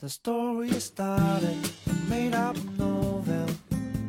[0.00, 3.46] The story started, a made up novel,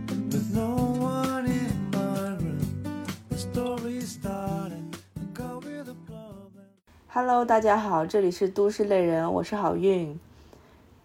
[0.08, 3.06] with no one in my room.
[3.28, 6.54] The story started, a girl with a glove.
[6.56, 6.70] and-
[7.10, 10.18] Hello，大家好，这里是都市类人，我是好运。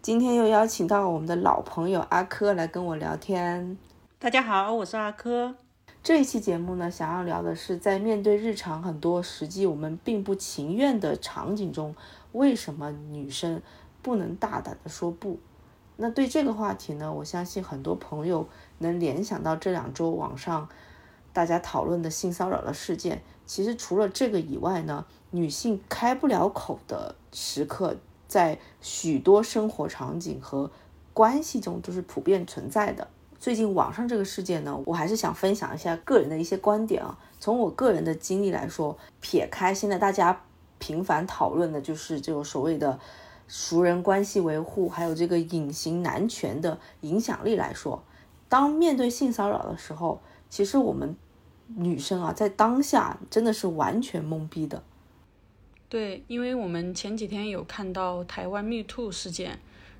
[0.01, 3.77] 今天又邀请到我们的老朋友阿珂来跟我聊天。
[4.17, 5.53] 大家好，我是阿珂。
[6.01, 11.93] 这一期节目呢，想要聊的是在面对日常很多实际我们并不情愿的场景中，
[12.31, 13.61] 为什么女生
[14.01, 15.37] 不能大胆的说不？
[15.95, 20.69] 那对这个话题呢，我相信很多朋友能联想到这两周网上
[21.33, 23.23] 大家讨论的性骚扰的事件。
[23.45, 27.95] 其实除了这个以外呢，女性开不了口的时刻，
[28.27, 30.69] 在许多生活场景和
[31.13, 33.07] 关系中都是普遍存在的。
[33.39, 37.17] 最近网上这个事件呢，我还是想分享一下个人的一些观点啊。
[37.39, 40.41] 从我个人的经历来说，撇开现在大家
[40.77, 42.99] 频繁讨论的就是这种所谓的
[43.47, 48.03] 熟人关系维护，还有这个隐形男权的影响力来说，
[48.49, 51.15] 当面对性骚扰的时候，其实我们
[51.67, 54.83] 女生啊，在当下真的是完全懵逼的。
[55.89, 59.59] 对，因为我们前几天有看到台湾 Me Too 事件，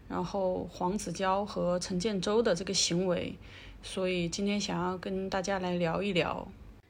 [0.09, 3.37] 然后黄子佼和陈建州的这个行为，
[3.81, 6.45] 所以今天想要跟大家来聊一聊，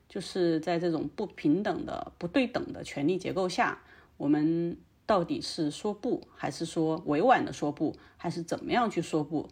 [0.09, 3.77] 就是在这种不平等的、不对等的权力结构下，
[4.17, 4.75] 我们
[5.07, 9.47] 到底是说不，还是说委婉的说不，还是怎么样去说不？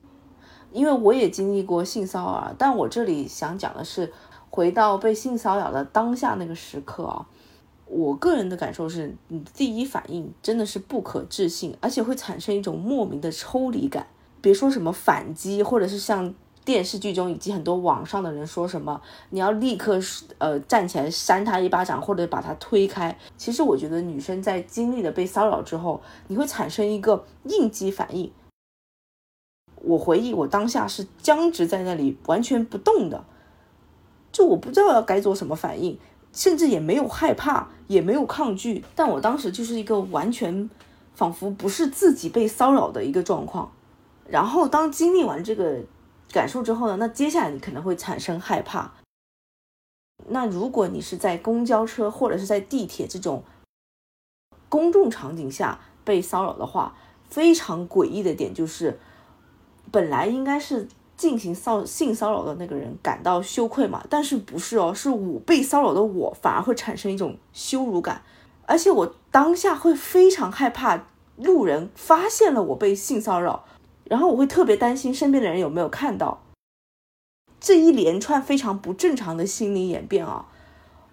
[0.71, 4.11] 因为我也经历过性骚扰，但我这里想讲的是，
[4.49, 7.25] 回到被性骚扰的当下那个时刻啊，
[7.85, 14.07] 我个人的感受是，你第一反应真的是不可置信，而且会产生一种莫名的抽离感。
[14.41, 16.35] 别说什么反击，或者是像
[16.65, 18.99] 电视剧中以及很多网上的人说什么，
[19.29, 19.99] 你要立刻
[20.39, 23.15] 呃站起来扇他一巴掌，或者把他推开。
[23.37, 28.31] 其实我觉得女生在经历了被骚扰之后，你会产生一个应激反应。
[29.83, 33.23] 我回忆，我当下是僵直在那里，完全不动的，
[34.31, 35.99] 就我不知道要该做什么反应，
[36.33, 40.67] 甚至也没有害怕，也没有抗拒，但我当时就是一个完全
[41.13, 43.71] 仿佛不是自己被骚扰的一个状况。
[44.27, 45.77] 然后当经历完这个
[46.35, 48.91] 感受之后呢，那接下来你可能会产生害怕。
[50.27, 53.43] 那如果你是在公交车或者是在地铁这种
[54.67, 56.97] 公众场景下被骚扰的话，
[57.29, 58.99] 非常诡异的点就是。
[59.91, 68.23] 本来应该是进行骚性骚扰的那个人感到羞愧嘛，但是不是哦，是我被骚扰的我反而会产生一种羞辱感，
[68.65, 71.05] 而且我当下会非常害怕
[71.37, 73.63] 路人发现了我被性骚扰，
[74.05, 76.43] 然后我会特别担心身边的人有没有看到，
[77.59, 80.47] 这一连串非常不正常的心理演变啊，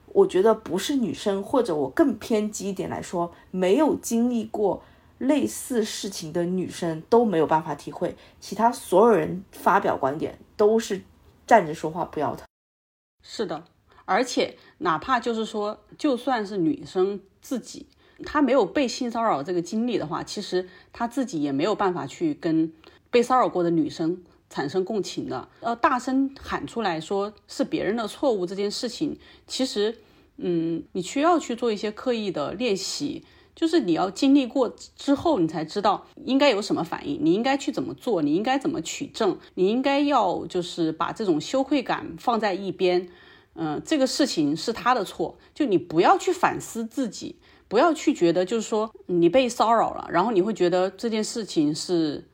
[0.07, 4.83] 我觉得不是女生或者我更偏激一点来说，没有经历过。
[5.19, 11.01] 类似事情的女生都没有办法体会，其他所有人发表观点都是
[11.47, 12.45] 站着说话不腰疼。
[13.23, 13.63] 是的，
[14.05, 17.87] 而且哪怕就是说，就算是女生自己，
[18.23, 22.73] 他没有被性骚扰这个经历的话，其实他自己也没有办法去跟
[23.11, 25.49] 被骚扰过的女生产生共情的。
[25.61, 29.99] 呃，大声喊出来说是别人的错误这件事情，其实，
[30.37, 33.25] 嗯，你需要去做一些刻意的练习。
[33.55, 43.07] 就是你要经历过之后，你才知道应该有什么反应，你应该去怎么做，你应该怎么取证，你应该要就是把这种羞愧感放在一边。
[43.55, 47.37] 嗯、这个事情是他的错，就你不要去反思自己，
[47.73, 52.29] 不要去觉得就是说你被骚扰了，然后你会觉得这件事情是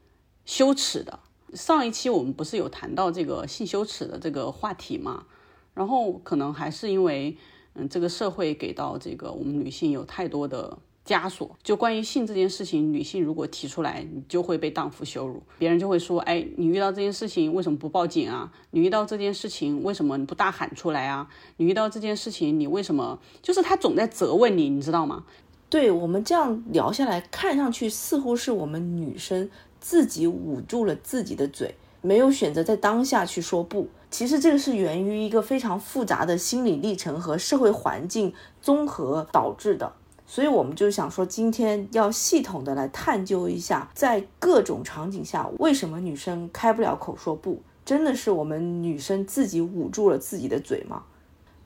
[0.45, 1.17] 羞耻的。
[1.55, 5.27] 上一期我们不是有谈到这个性羞耻的这个话题嘛？
[5.75, 7.37] 然后可能还是因为
[7.75, 10.77] 嗯，这个社会给到这个我们女性有太多的。
[11.09, 18.53] 枷锁就关于性这件事情，女性如果提出来，你就会被荡妇羞辱，别人就会说：“哎，你遇到这件事情为什么不报警啊？
[18.73, 21.27] 你遇到这件事情为什么你不大喊出来啊？
[21.57, 23.19] 你遇到这件事情你为什么？
[23.41, 25.25] 就是他总在责问你，你知道吗？”
[25.71, 33.89] 对我们这样聊下来，看上去似乎是我们女生自己捂住了自己的嘴，没有选择在当下去说不。
[34.11, 38.33] 其实这个是源于一个非常复杂的心理历程和社会环境
[38.63, 39.93] 综合导致的。
[40.31, 47.63] 所以我们就想说，今天要系统的来探究一下，在各种场景下，为什么女生开不了口说不？
[47.83, 51.05] 真的是我们女生自己捂住了自己的嘴吗？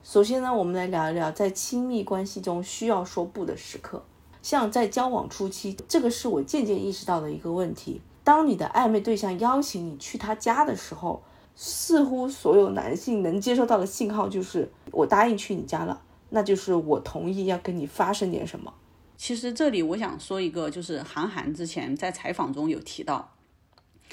[0.05, 4.05] 首先呢，我们来聊一聊在亲密关系中需要说不的时刻。
[4.41, 8.01] 像在交往初期，这个是我渐渐意识到的一个问题。
[8.23, 11.21] 当你的暧昧对象邀请你去他家的时候，
[11.57, 16.01] 似乎所有男性能接收到的信号就是我答应去你家了。
[16.35, 18.73] 那就是我同意要跟你发生点什么。
[19.17, 23.35] 其实这里我想说一个，就是韩寒之前在采访中有提到，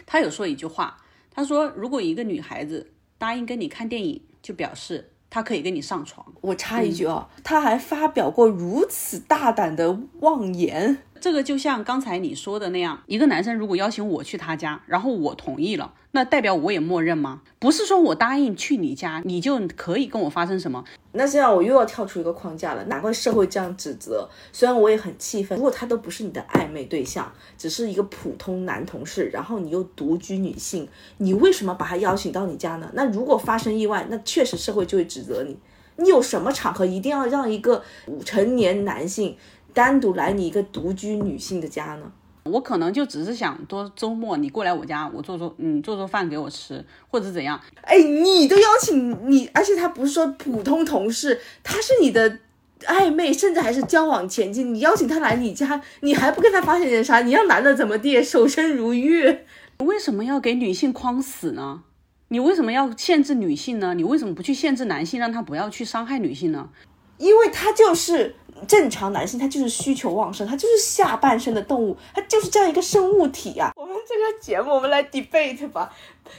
[0.05, 0.97] 他有说一句话，
[1.31, 6.25] 他说如果一个女孩子答应跟你看电影，就表示她可以跟你上床。
[6.41, 11.03] 我插一句啊，他还发表过如此大胆的妄言。
[11.19, 17.41] 这个就像刚才你说的那样，一个男生如果邀请我去他家，然后我同意了，那代表我也默认吗？
[17.59, 20.83] 不是说我答应去你家，你就可以跟我发生什么？
[21.11, 24.29] 那这样我又要跳出一个框架了，难怪社会这样指责。
[24.53, 30.87] 虽然我也很气愤，如果他都不是你的暧昧对象，只是一个普通男同事，然后你又独居女性，
[31.17, 32.89] 你为什么把他邀请到你家呢？
[32.93, 35.57] 那如果发生意外，那确实社会就会指责你。
[35.97, 37.83] 你有什么场合一定要让一个
[38.23, 39.35] 成年男性？
[39.73, 42.11] 单独来你一个独居女性的家呢？
[42.45, 47.59] 我可能就只是想多周末你过来我家，我做做嗯做做饭给我吃，或者怎样。
[47.81, 52.39] 哎，你都邀请你，而且他不是说普通同事，他是你的
[52.85, 54.63] 暧昧，甚至还是交往前期。
[54.63, 57.19] 你邀请他来你家，你还不跟他发生点啥？
[57.21, 58.23] 你让男的怎么地？
[58.23, 59.39] 守身如玉？
[59.85, 61.83] 为什么要给女性框死呢？
[62.29, 63.93] 你为什么要限制女性呢？
[63.93, 66.69] 你为什么不去限制男性，让他不要去伤害女性呢？
[67.17, 68.35] 因为他就是
[68.67, 73.71] 正常男性，他就是需求旺盛，他就是下半身的动物，他就是这样一个生物体啊。
[73.75, 75.91] 我们这个节目，我们来 debate 吧，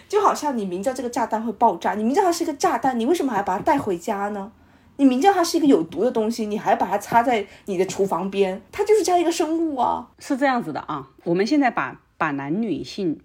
[0.09, 4.53] 就好像你明知道这个炸弹会爆炸，你明知道它是一个炸弹，你为什么还要把它带回家呢？
[4.97, 10.09] 你明知道它是一个有毒的东西，你还把它插在你的厨房边，它就是这样一个生物啊。
[10.19, 13.19] 是这样子的啊，我们现在把把男女性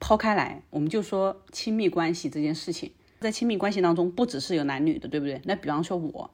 [0.00, 5.40] 抛开来，我们就说亲密关系这件事情，在亲密关系当中，不只是有男女的，对不对？
[5.44, 6.30] 那比方说我。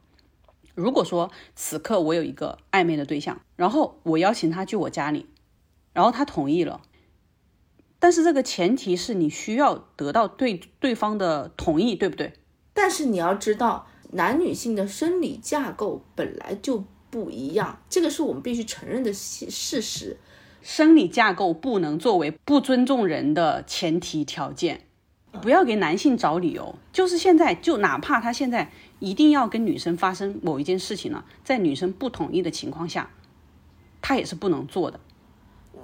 [0.75, 5.27] 如果说此刻我有一个暧昧的对象，然后我邀请他去我家里，
[5.93, 6.83] 然后他同意了，
[7.99, 12.33] 但是这个前提是你需要得到对对方的同意，对不对？
[12.73, 20.19] 但是你要知道，男女性的生理架构本来就不一样，这个是我们必须承认的事事实。
[20.61, 24.87] 生理架构不能作为不尊重人的前提条件。
[25.43, 33.11] 不要给男性找理由，就是现在，就哪怕他现在一定要跟女生发生某一件事情了，在女生不同意的情况下，
[34.01, 35.01] 他也是不能做的。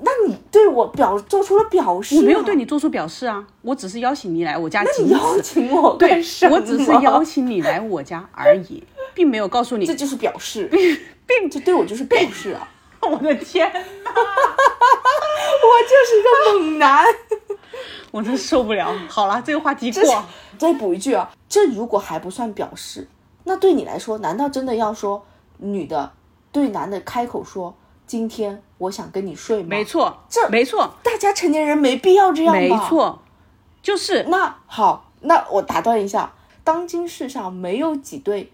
[0.02, 2.16] 那你对我表做出了表示？
[2.16, 4.82] 我没有对你做出表示啊，我只是邀请你来我家。
[4.82, 8.82] 那你邀请我对，我只是邀请你来我家而已，
[9.12, 9.84] 并没有告诉你。
[9.84, 10.96] 这就是表示，并
[11.26, 12.66] 并这对我就是表示啊！
[13.02, 13.72] 我的天， 我
[15.84, 17.04] 就是一个猛男。
[18.10, 18.92] 我真受不了。
[19.08, 20.24] 好了，这个话题过。
[20.58, 23.08] 再补一句啊，这如果还不算表示，
[23.44, 25.24] 那对你来说，难道真的要说
[25.58, 26.12] 女的
[26.52, 27.74] 对男的开口说
[28.06, 29.68] 今天我想跟你睡吗？
[29.70, 30.94] 没错，这没错。
[31.02, 33.22] 大家成年人没必要这样吧没错，
[33.82, 38.52] 就是那好，那我打断一下，当今世上没有几对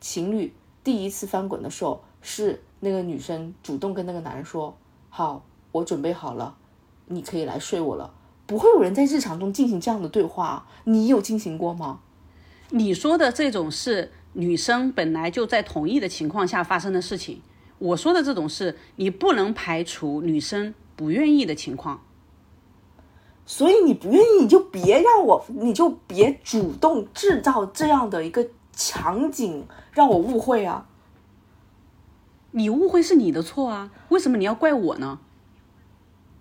[0.00, 4.74] 情侣第一次翻滚的时候，是那个女生主动跟那个男人说
[5.10, 5.42] ：“好，
[5.72, 6.54] 我准备好了，
[7.06, 8.10] 你可以来睡我了。”
[8.52, 12.00] 不会有人在日常中进行这样的对话，你有进行过吗？
[12.68, 17.40] 你说的这种是女生本来就在同意的情况下发生的事情，
[17.78, 22.02] 我说的这种是你不能排除女生不愿意的情况。
[23.46, 30.86] 所以你不愿意，你就别让我，你就别主动制造这样的一个场景让我误会啊！
[32.50, 35.20] 你误会是你的错啊，为什么你要怪我呢？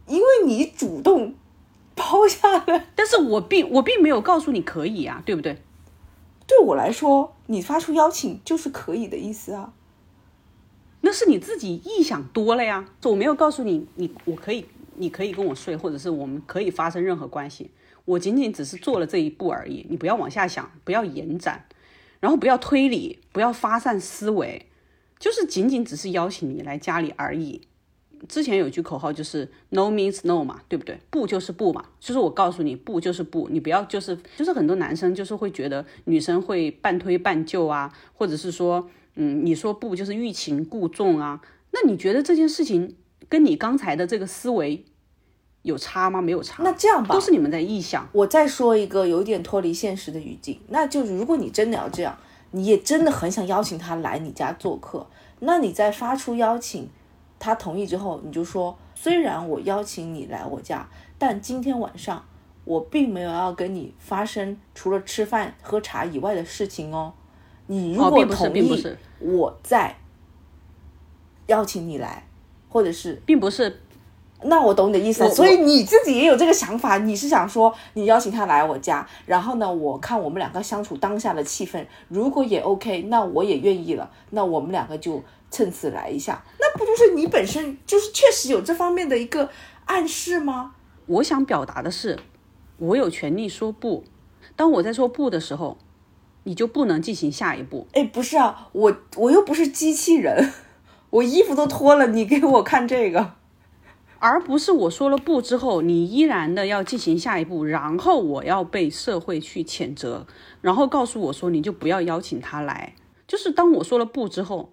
[0.07, 1.35] 因为你主动。
[2.01, 5.61] 抛下来，但是我并我并没有告诉你可以啊，对不对？
[6.47, 9.73] 对我来说，你发出邀请就是可以的意思啊。
[11.01, 12.89] 那是你自己臆想多了呀。
[13.03, 17.71] 我没有告诉你，你我可以，你可以跟我睡，或者是我们可以发生任何关系。
[18.05, 19.85] 我仅仅只是做了这一步而已。
[19.89, 21.65] 你不要往下想，不要延展，
[22.19, 24.67] 然后不要推理，不要发散思维，
[25.19, 27.61] 就是仅仅只是邀请你来家里而已。
[28.29, 30.99] 之前有句口号就是 “no means no” 嘛，对不对？
[31.09, 41.41] 不就是不嘛，就是我告诉你，不就是不，你不要就是就是很多男生就是会觉得女生会半推半就啊，或者是说，嗯，你说不就是欲擒故纵啊？
[41.71, 42.95] 那你觉得这件事情
[43.27, 44.85] 跟你刚才的这个思维
[45.63, 46.21] 有差吗？
[46.21, 46.61] 没有差。
[46.63, 48.07] 那这样吧，都是你们在臆想。
[48.11, 52.17] 我再说一个有点脱离现实的语境，那就是如果你真的要这样，
[52.51, 55.07] 你也真的很想邀请他来你家做客，
[55.39, 56.87] 那你在发出邀请。
[57.43, 62.23] 他同意之后，你就说，虽然我邀请你来我家，但今天晚上
[62.65, 67.11] 我并没有要跟你发生除了吃饭喝茶以外的事情哦。
[67.65, 69.95] 你如果同意，我再
[71.47, 72.27] 邀请你来，
[72.69, 73.81] 或者是并不是，
[74.43, 89.49] 那我懂你的意思所以你自己也有这个想法，你是想说你邀请他来我家，然后呢，我看我们两个相处当下的气氛，如果也 OK，那我也愿意了，那我们两个就趁此来一下，那不就是你本身就是确实有这方面的一个
[89.85, 90.73] 暗示吗？
[91.05, 92.17] 我想表达的是，
[92.77, 94.03] 我有权利说不。
[94.55, 95.77] 当我在说不的时候，
[96.43, 97.87] 你就不能进行下一步。
[97.93, 100.51] 哎，不是啊，我我又不是机器人，
[101.09, 103.33] 我衣服都脱了，你给我看这个。
[104.21, 110.27] 而不是我说了不之后，你依然的要进行下一步，然后我要被社会去谴责，
[110.61, 112.93] 然后告诉我说你就不要邀请他来。
[113.27, 114.69] 就是当我说了不之后，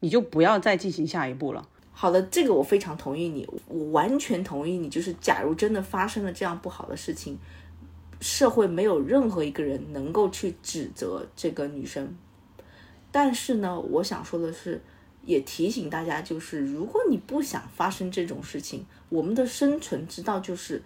[0.00, 1.68] 你就不要再进行下一步了。
[1.92, 4.88] 好的，这个我非常同意你，我完全同意你。
[4.88, 7.38] 就是假如真的发生了这样不好的事情，
[8.22, 12.16] 社会没有任何一个人能够去指责这个女生。
[13.12, 14.82] 但是呢，我想说的是，
[15.26, 20.82] 也提醒大家，就是如果你不想发生这种事情，我们的生存之道就是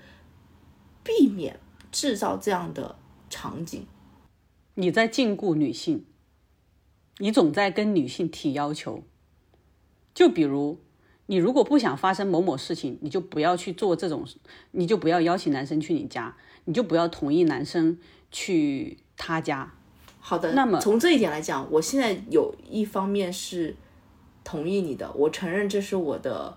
[1.05, 1.61] 避免
[1.93, 2.97] 制造这样的
[3.29, 3.87] 场景。
[4.75, 6.07] 你在禁锢女性，
[7.19, 9.05] 你总在跟女性提要求。
[10.15, 10.79] 就比如，
[11.27, 14.27] 你如果不想发生某某事情，你就不要去做这种，
[14.73, 17.99] 你就不要邀请男生去你家，你就不要同意男生
[18.31, 19.75] 去他家。
[20.19, 23.77] 好的，那么从这一点来讲，我现在有一方面是
[24.43, 26.57] 同意你的，我承认这是我的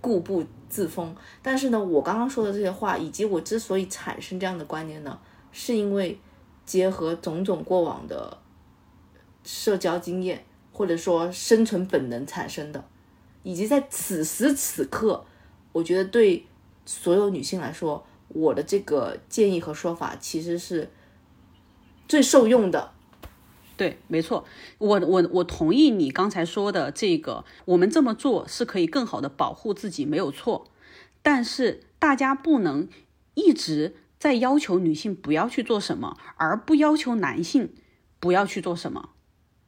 [0.00, 1.14] 固步自封。
[1.42, 5.18] 但是呢，我刚刚说的这些话，以及我之所以产生这样的观念呢，
[5.52, 6.18] 是因为
[6.66, 8.38] 结合种种过往的
[9.44, 12.84] 社交经验，或者说生存本能产生的，
[13.42, 15.24] 以及在此时此刻，
[15.72, 16.44] 我觉得对
[16.84, 20.90] 所有女性来说，我的这个建议和说法其实是
[22.08, 22.92] 最受用的。
[23.76, 24.44] 对，没错，
[24.78, 30.68] 我我我同意你刚才说的这个，我们这么做是可以更好的保护自己，没有错。
[31.22, 32.88] 但是大家不能
[33.34, 37.72] 一直在要求女性不要去做什么，而不要求男性
[38.20, 39.10] 不要去做什么。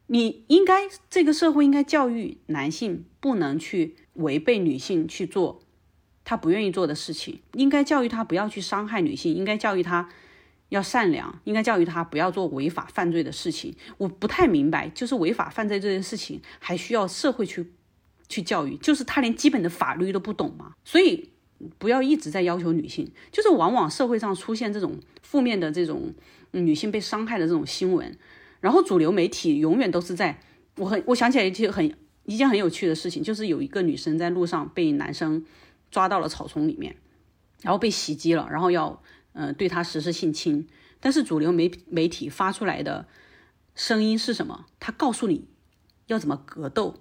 [0.07, 5.61] 你应该这个社会应该教育男性不能去违背女性去做
[6.23, 10.09] 他不愿意做的事情，应该教育他不要去伤害女性，应该教育他。
[10.69, 13.75] 要善良，应该教育他不要做违法犯罪的事情。
[13.97, 17.71] 我不太明白，就是违法犯罪这件事情还需要社会去
[18.27, 20.73] 去教育，就是他连基本的法律都不懂吗？
[20.83, 21.29] 所以
[21.77, 26.13] 不要一直在要求女性，就是往往社会上出现这种负面的这种
[26.51, 28.17] 女性被伤害的这种新闻，
[28.59, 30.39] 然后主流媒体永远都是在。
[30.77, 31.95] 我很我想起来一件很
[32.25, 35.45] 一件很有趣的事情，就是有一个女生在路上被男生
[35.91, 36.95] 抓到了草丛里面，
[37.61, 39.01] 然后被袭击了，然后要。
[39.37, 40.67] 嗯，对他实施性侵，
[40.99, 43.05] 但是主流媒媒体发出来的
[43.75, 44.65] 声音是什么？
[44.79, 45.45] 他告诉你
[46.07, 46.95] 要怎么格斗，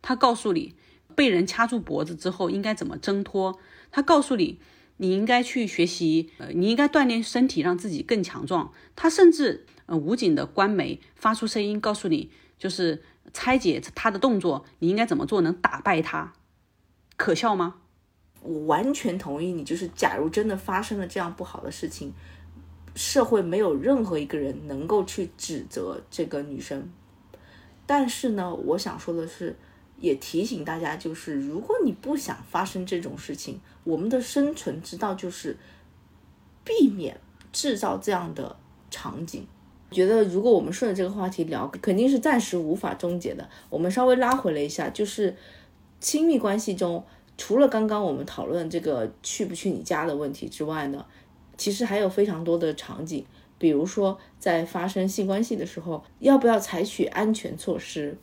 [0.00, 0.76] 他告诉你
[1.16, 3.58] 被人掐住脖子之后应该怎么挣脱，
[3.90, 4.60] 他告诉你
[4.98, 8.72] 你应该去学习，呃，你应该锻炼身体，让自己更强壮。
[8.94, 16.34] 他甚至呃武警的官媒发出声音告诉你，就是拆解他的动作，你应该怎么做能打败他？
[17.16, 17.76] 可笑吗？
[18.42, 22.12] 我完全同意你，就是假如真的发生了这样不好的事情，
[22.94, 26.90] 社会没有任何一个人能够去指责这个女生。
[27.86, 29.54] 但是呢，我想说的是，
[29.98, 35.58] 也提醒大家，就是如果你不想发生这种事情，我们的生存之道就是
[36.64, 37.20] 避免
[37.52, 38.56] 制造这样的
[38.90, 39.46] 场景。
[39.90, 43.48] 觉得如果我们顺着这个话题聊，肯定是暂时无法终结的。
[43.68, 45.36] 我们稍微拉回了一下，就是
[46.00, 47.04] 亲密关系中。
[47.42, 51.06] 除了刚刚我们讨论这个去不去你家的问题之外呢，
[51.56, 53.24] 其实还有非常多的场景，
[53.56, 58.18] 比如说在发生性关系的时候，要不要采取安全措施？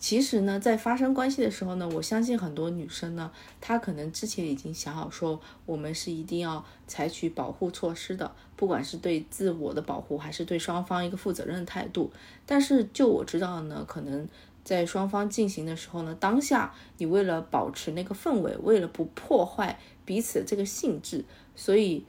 [0.00, 12.10] 其实呢，在发生关系的时候呢，我相信很多女生呢，她可能之前已经想好说，我们是一定要采取保护措施的，不管是对自我的保护，还是对双方一个负责任的态度。
[12.44, 14.28] 但是就我知道呢，可能。
[14.64, 22.06] 在双方进行的时候呢，当下你为了保持那个氛围，为了不破坏彼此的这个性质，所以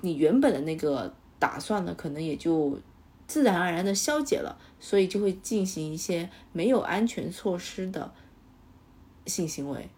[0.00, 2.80] 你原本的那个打算呢，可能也就
[3.26, 8.12] 自然而然的消解了，所以就会进行一些没有安全措施的
[9.26, 9.90] 性行为。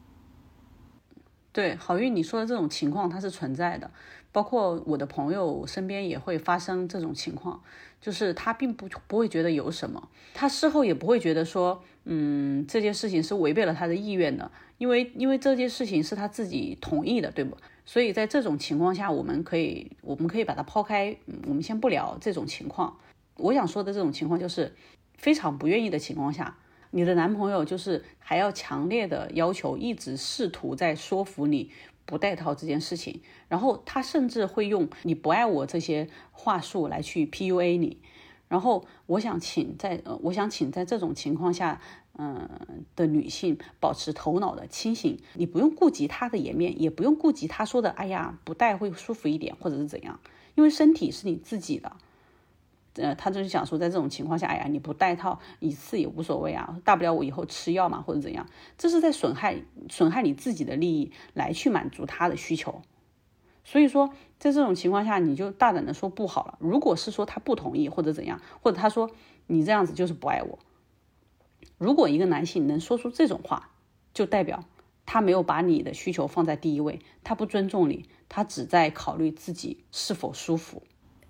[1.52, 3.90] 对，好运你说的这种情况它是存在的，
[4.32, 7.62] 包括我的朋友身边也会发生这种情况。
[8.00, 17.56] 就是他并不不会觉得有什么，他事后也不会觉得说，嗯，这件事情是违背了他的意愿的，因为因为这件事情是他自己同意的，对不？
[17.84, 22.98] 所以在这种情况下，我们可以我们可以把它抛开，我们先不聊这种情况。
[23.36, 24.74] 我想说的这种情况就是
[25.16, 26.56] 非常不愿意的情况下，
[26.90, 31.70] 你的男朋友就是还要强烈的要求，一直试图在说服你
[32.08, 37.98] 不戴套这件事情，然后他甚至会用“你不爱我”这些话术来去 PUA 你。
[38.48, 41.78] 然后我想请在，呃，我想请在这种情况下，
[42.16, 42.48] 嗯
[42.96, 50.18] 的女性保持头脑的清醒，你不用顾及他的颜面，也不用顾及他说的，哎呀，不戴会舒服一点，或者是怎样，
[50.54, 51.94] 因为身体是你自己的。
[53.00, 62.82] 呃，他就是想说，在这种情况下，哎呀，你不戴套一次也无所谓啊，大不了我以后吃药嘛，或者怎样，这是在损害损害你自己的利益，来去满足他的需求。
[63.64, 66.58] 所以说，在这种情况下，你就大胆的说不好了。
[66.60, 69.10] 如果是说他不同意或者怎样，或者他说
[69.46, 70.58] 你这样子就是不爱我，
[71.76, 73.70] 如果一个男性能说出这种话，
[74.14, 74.64] 就代表
[75.04, 80.82] 他没有把你的需求放在第一位，他不尊重你，他只在考虑自己是否舒服。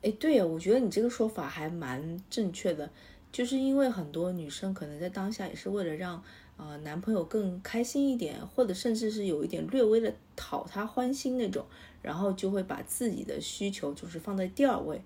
[0.08, 2.90] 哎，对呀，我觉得你这个说法还蛮正确的，
[3.30, 6.22] 就是因为很多女生可能在当下也是为了让
[6.56, 11.66] 呃男朋友更开心一点，或者甚至是有一点略微的讨他欢心那种，
[12.00, 15.02] 然后就会把自己的需求就是放在第二位。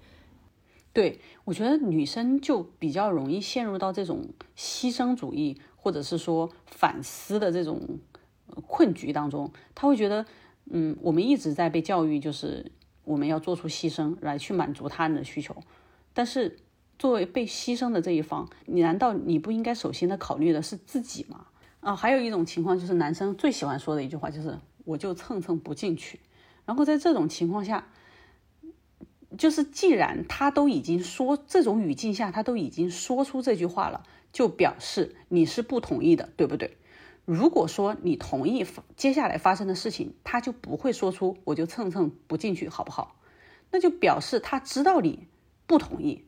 [0.93, 7.99] 对我觉得女生就比较容易陷入到这种牺牲主义，或者是说反思的这种
[8.69, 10.25] 困局当中，她会觉得，
[10.71, 12.71] 嗯，我们一直在被教育就是。
[13.05, 15.57] 我们要做出牺牲来去满足他人的需求，
[16.13, 16.59] 但是
[16.99, 21.47] 作为被牺牲的这一方，你难道你不应该首先的考虑的是自己吗？
[21.81, 26.21] 啊，还有一种情况就是男生最喜欢说的一句话就是“我就蹭蹭不进去”，
[26.65, 27.89] 然后在这种情况下，
[29.37, 36.77] 就是既然他都已经说这种语境下他都已经说出这句话了，就表示你是不同意的，对不对？
[37.25, 43.17] 如果说你同意接下来发生的事情，他就不会说出我就蹭蹭不进去，好不好？
[43.71, 45.29] 那就表示他知道你
[45.67, 46.25] 不同意，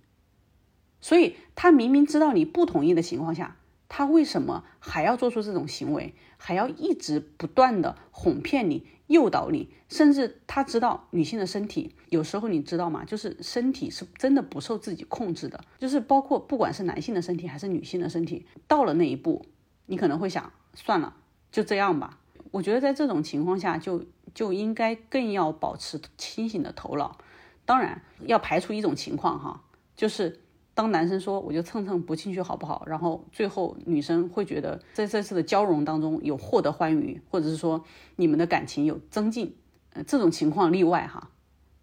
[1.01, 3.57] 所以他明明知道你不同意的情况下，
[3.89, 9.69] 他为什么还要做出这种行为，还要一直不断的哄骗你、诱导你？
[9.89, 13.05] 甚至他知道女性的身体有时候你知道吗？
[13.05, 19.45] 就是身体是真的不受自己控制的，就是包括不管是男性的身体还是女性的身体，到了那一步，
[19.87, 20.53] 你可能会想。
[20.75, 21.15] 算了，
[21.51, 22.19] 就这样吧。
[22.51, 27.19] 我觉得在这种情况下，就就应该更要保持清醒的头脑。
[27.65, 29.63] 当然，要排除一种情况哈，
[29.97, 30.41] 就是
[30.75, 32.85] 当男生说我就蹭蹭不进去好不好？
[32.87, 37.85] 然后最后女生会觉得在这次的交融当中有获得欢愉，或者是说
[38.17, 39.57] 你们的感情有增进，
[39.95, 41.31] 呃，这种情况例外哈。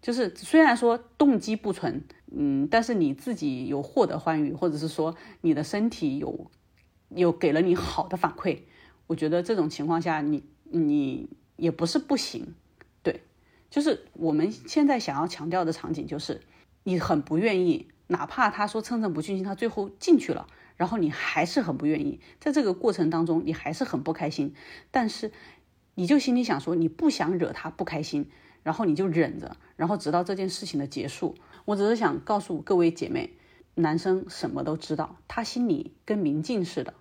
[0.00, 6.50] 就是虽然说动机不纯，嗯，但是你自己有获得欢愉，或者是说你的身体有
[7.10, 8.62] 有给了你好的反馈。
[9.06, 12.54] 我觉得这种情况下，你你也不是不行，
[13.02, 13.22] 对，
[13.70, 16.40] 就是我们现在想要强调的场景，就是
[16.84, 24.54] 你很不愿意，哪怕他说蹭蹭不进去，他最后进去了，然后你还是很不愿意，在这个过程当中，你还是很不开心，
[24.90, 25.30] 但是
[25.94, 28.30] 你就心里想说，你不想惹他不开心，
[28.62, 31.34] 然后你就忍着，然后直到这件事情的结束。
[31.66, 33.34] 我只是想告诉各位姐妹，
[33.74, 36.94] 男生什么都知道，他心里跟明镜似的。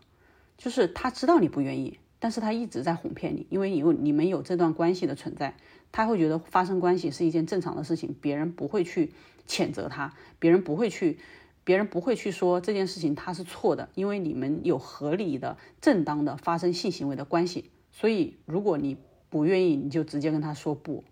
[0.62, 5.56] 就是他知道你不愿意，但是他一直在哄骗你，因为有你们有这段关系的存在，
[5.92, 9.12] 他会觉得发生关系是一件正常的事情，别人不会去
[9.48, 11.18] 谴责他，别人不会去，
[11.64, 18.98] 别人不会去说这件事情他是错的，因为你们有合理的、正当的发生性行为的关系，所以如果你
[19.32, 21.04] 不愿意，你就直接跟他说不。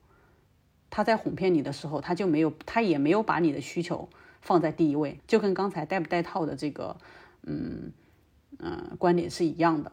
[0.91, 4.09] 他在哄骗你的时候，他就没有，他也没有把你的需求
[4.41, 6.97] 放在第一位，就跟刚才带不带套的这个，
[7.41, 7.93] 嗯。
[8.59, 9.91] 嗯，观点是一样的。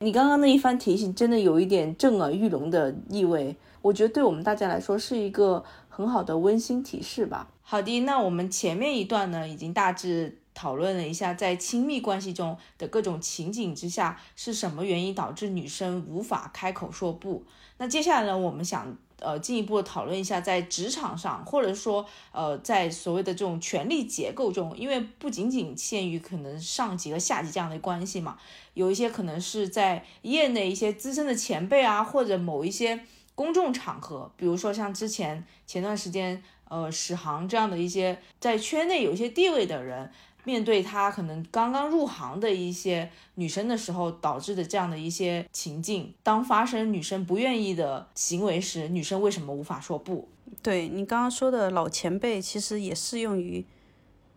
[0.00, 3.56] 你刚刚那一番提醒，真的有一点震耳欲聋的意味。
[3.80, 7.48] 我觉得对我们大家来说是一个很好的温馨提示吧。
[7.62, 17.44] 好的，那我们前面一段呢，已经大致讨论了一下，在亲密关系中的各种情景之下，是什么原因导致女生无法开口说不。
[17.78, 18.96] 那接下来呢，我们想。
[19.24, 28.36] 呃，进一步讨论一下，在职场上，或者说，呃，在所谓的这种权力结构中，因为不仅仅限于可能上级和下级这样的关系嘛，
[28.74, 33.00] 有一些可能是在业内一些资深的前辈啊，或者某一些
[33.34, 40.12] 公众场合，比如说像之前前段时间，呃，史航这样的一些在圈内有一些地位的人。
[40.44, 50.28] 面对他可能刚刚入行的一些女生的时候，导致的这样的一些情境，当发生女生不愿意的行为时，女生为什么无法说不？
[50.62, 53.64] 对你刚刚说的老前辈，其实也适用于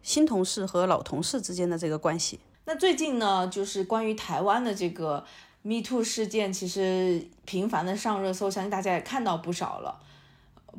[0.02, 2.40] 新同事和老同事之间的这个关系。
[2.66, 5.26] 那最近呢，就是关于台湾的这个
[5.62, 10.00] Me Too 事件，其实频繁的上热搜，相信大家也看到不少了。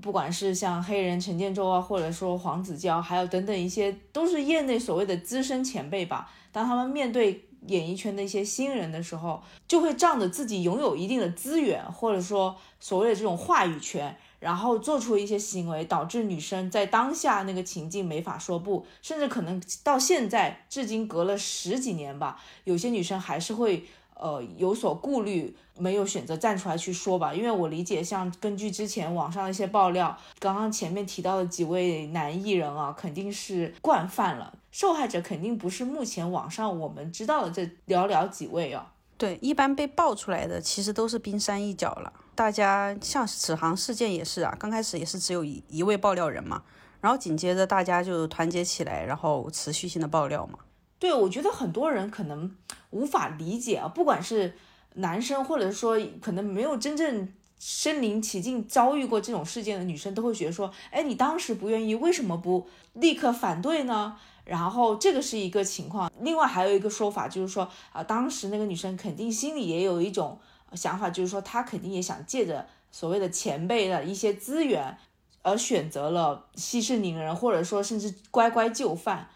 [0.00, 6.30] 不管是像黑人陈建州啊，或者说黄子佼，还有等等一些，都是业内所谓的资深前辈吧。
[6.52, 23.84] 当他们面对演艺圈的一些新人的时候，就会仗着自己拥有一定的资源，或者说所谓的这种话语权，然后做出一些行为，导致女生在当下那个情境没法说不，甚至可能到现在至今隔了十几年吧，有些女生还是会。
[24.20, 38.92] 呃，有所顾虑，没有选择站出来去说吧，因为我理解，像根据之前网上的一些爆料，刚刚前面提到的几位男艺人啊，肯定是惯犯了，受害者肯定不是目前网上我们知道的这寥寥几位啊。
[39.16, 42.12] 对，一般被爆出来的其实都是冰山一角了。
[42.35, 46.62] 大家像此航事件也是啊，刚开始也是只有一一位爆料人嘛，
[47.00, 50.61] 然后紧接着大家就团结起来，然后持续性的爆料嘛。
[50.98, 52.54] 对，我觉得很多人可能
[52.90, 54.54] 无法理解啊，不管是
[54.94, 64.16] 男生，或者说可能没有真正身临其境遭遇过这种事件的女生，都会觉得说，哎，你当时不愿意，为什么不立刻反对呢？
[64.44, 66.11] 然后这个是一个情况。
[66.20, 70.38] 另外还有一个说法就是说，啊，当时那个女生肯定心里也有一种
[70.72, 74.96] 想法，就是说她肯定也想借着所谓的前辈的一些资源，
[75.42, 79.28] 而选择了息事宁人，或者说甚至乖乖就范。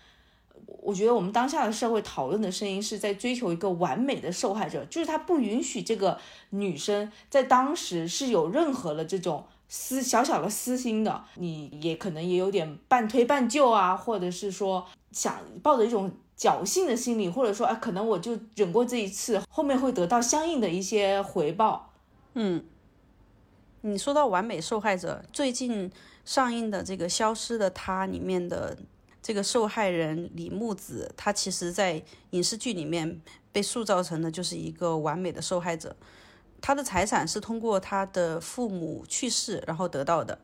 [0.85, 6.19] 我觉得我们当下的社会讨论的声音是在追求一个完美的受害者，就是他不允许这个
[6.51, 21.93] 女生在当时是有任何的这种私小小的私心的，你也可能也有点半推半就啊，或者是说想抱着一种侥幸的心理，或者说哎，可能我就忍过这一次，后面会得到相应的一些回报。
[22.35, 22.65] 嗯，
[23.83, 25.93] 你说到完美受害者，最近
[26.25, 28.77] 上映的这个《消失的她》里面的。
[29.23, 35.97] 这个受害人李木子，她其实，在影视剧里面被塑造成的就是一个完美的受害者。
[36.61, 40.39] 她的财产是通过她的父母去世然后得到的。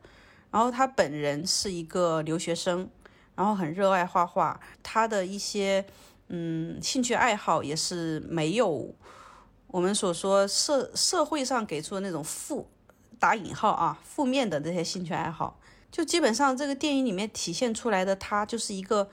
[0.50, 2.88] 然后他本人是一个留学生，
[3.34, 4.58] 然后很热爱画画。
[4.82, 5.84] 他的一些
[6.28, 8.94] 嗯兴趣爱好也是没有
[9.66, 12.66] 我们所说社社会上给出的那种负
[13.18, 15.60] 打引号啊负面的这些兴趣爱好。
[15.90, 19.08] 就基本上这个电影里面体现出来的她就是一个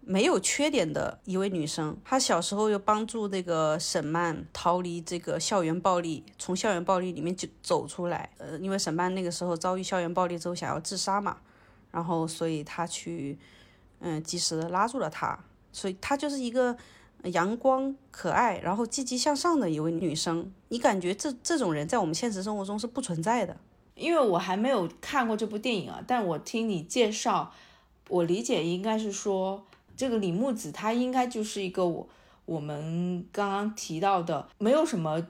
[0.00, 1.96] 没有缺点的一位女生。
[2.04, 8.30] 她小时候又帮助那个沈曼逃离这个校园暴力，从校园暴力里面就走出来。
[8.38, 11.38] 呃，因为沈曼那个时候遭遇校园暴力之后想要自杀嘛，
[11.90, 13.38] 然后所以她去
[13.98, 15.38] 嗯及时的拉住了她。
[15.72, 16.76] 所以她就是一个
[17.24, 20.50] 阳光可爱，然后积极向上的一位女生。
[20.68, 23.56] 你感觉这这种人在我们现实生活中是不存在的。
[23.98, 27.52] 因为我还没有看过这部电影啊，但我听你介绍，
[28.08, 32.08] 我理解应该是说，这个李木子她应该就是一个我
[32.44, 35.26] 我们刚刚提到的没有什么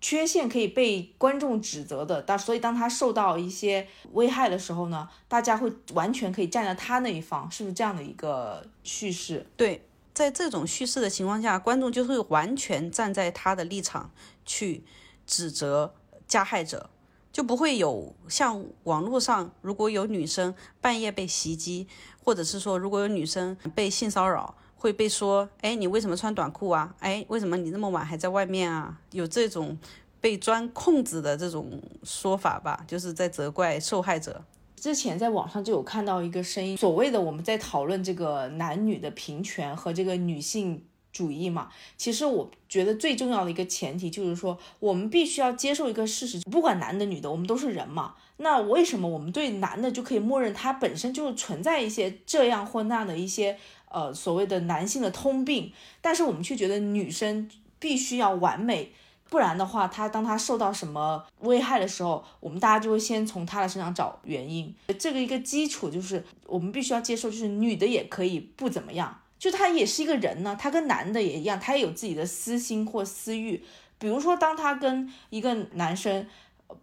[0.00, 9.46] 缺陷可以被观众指责的，但所以当他受到一些危害的时候呢，大家会完全可以站在他那一方，是不是这样的一个叙事？
[9.56, 14.10] 对，在这种叙事的情况下，观众就会完全站在他的立场
[14.46, 14.84] 去
[15.26, 15.94] 指责
[16.26, 16.88] 加害者。
[17.32, 21.86] 就不会有像网络上，如果有女生半夜被袭击，
[22.24, 26.94] 或者是说如果有女生被性骚扰，会被说，哎，你为什么穿短裤啊？
[26.98, 28.98] 哎，为什么你那么晚还在外面啊？
[29.12, 29.78] 有这种
[30.20, 34.44] 被钻空子的这种说法吧，就是在责怪受害者。
[34.76, 40.84] 之前在网上就有看到一个声音，所谓的我们在讨论这个男女的平权和这个女性。
[41.12, 48.14] 主义嘛，其实我觉得最重要的一个前提就是说，我们必须要接受一个事实，不管男的女的，我们都是人嘛。
[48.36, 53.58] 那为什么我们对男的就可以默认他本身就是存在一些这样或那样的一些
[53.90, 58.92] 呃所谓的男性的通病，但是我们却觉得女生必须要完美，
[59.28, 64.74] 不然的话，他当他受到什么危害的时候，我们大家就会先从他的身上找原因。
[64.98, 69.19] 这个一个基础就是我们必须要接受，就是女的也可以不怎么样。
[69.40, 73.64] 就他也是一个人呢，他跟男的也一样，他也有自己的私心或私欲。
[73.98, 76.26] 比如说，当他跟一个男生，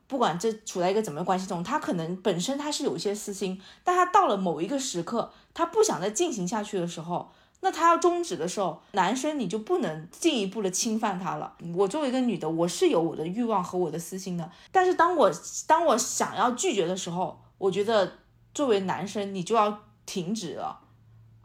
[0.08, 11.54] 不管这处在一个怎么样关系中，他可能本身他是有一些私心，但他到了某一个时刻，他不想再进行下去的时候，那他要终止的时候，男生你就不能进一步的侵犯他了。
[11.76, 15.32] 我作为一个女的，我是有我的欲望和我的私心的，但是当我
[15.68, 18.14] 当我想要拒绝的时候，我觉得
[18.54, 20.80] 作为男生你就要停止了。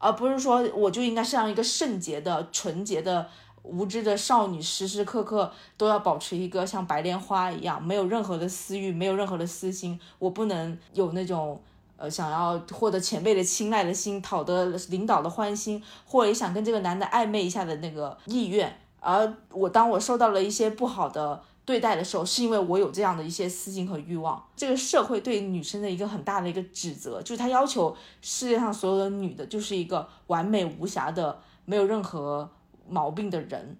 [0.02, 3.28] 而不是说我就应该像一个圣洁的、纯洁的、
[3.62, 9.98] 无知的少女，时时刻刻都要保持一个像白莲花一样，没有任何的私欲，没有任何的私心。
[10.18, 11.62] 我不能有那种
[11.96, 18.76] 呃想要获得前辈的青睐的心，讨得领导的欢心，或者也想跟这个男的暧昧一下的那个意愿。
[18.98, 21.42] 而我当我受到了一些不好的。
[21.64, 24.44] 对待的时候，是因为我有这样的一些私心和欲望。
[24.56, 32.50] 这个社会对女生的一个很大的一个指责，就是他要求世界上所有的女的，就是一个完美无瑕的，没有任何
[32.88, 33.76] 毛病的人，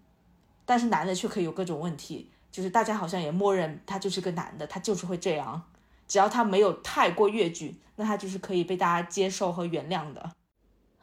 [0.64, 5.62] 但是男的却可以有各种问题，就是大家好像也默认他就是个男的，他就是会这样，
[6.06, 10.30] 只要他没有太过越矩，那他就是可以被大家接受和原谅的。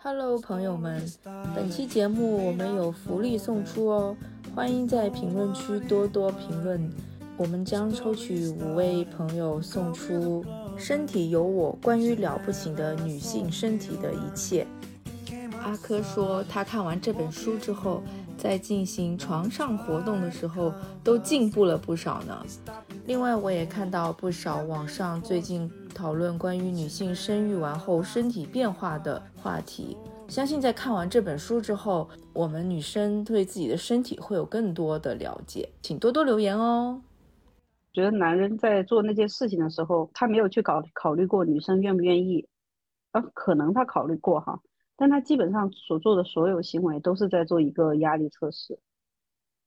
[0.01, 1.05] Hello，朋友们，
[1.53, 4.15] 本期节目我们有福利送出哦，
[4.55, 6.89] 欢迎在评论区多多评论，
[7.35, 10.41] 我们将抽取五位朋友送出
[10.77, 14.65] 《身体有我：关于了不起的女性身体的一切》。
[15.61, 18.01] 阿珂说，他看完这本书之后，
[18.37, 22.45] 在进行床上活动的时候都进步了不少呢。
[23.05, 29.97] 另外，我也看到不少网上最近讨论关于女性生育完后身体变化的话题。
[30.27, 37.01] 相信在看完这本书之后，我们女生对自己的身体会有更多的了解，请多多留言哦。
[37.91, 42.47] 觉得男人在做那件事情的时候，他没有去考考虑过女生愿不愿意，
[43.13, 44.59] 呃，可能他考虑过哈，
[44.95, 48.77] 但他基本上所做的所有行为都是在做一个压力测试。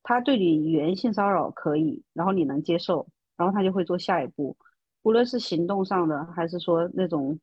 [0.05, 3.07] 他对你语言性骚扰可以，然后你能接受，
[3.37, 4.57] 然后他就会做下一步，
[5.03, 7.39] 无论是行动上的，还是说那种，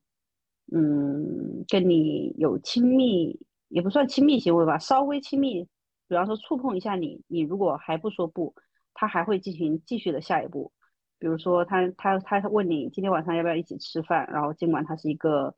[0.72, 5.64] 嗯，跟你有亲密，也不算亲密行为吧，稍微亲密，
[6.06, 8.54] 比方说触碰一下你，你如果还不说不，
[8.94, 10.72] 他还会进行继续的下一步。
[11.18, 15.54] 比如说他他他问你今天晚上要不要一起吃饭，然后尽管他是一个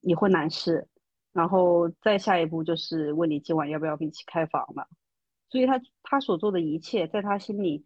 [0.00, 0.88] 已婚男士，
[1.32, 4.88] 然后再下一步就是问你今晚要不要一起开房了。
[5.48, 7.84] 所以他他所做的一切，在他心里，